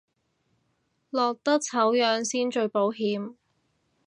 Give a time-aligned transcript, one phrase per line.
[1.11, 3.35] 落得醜樣先最保險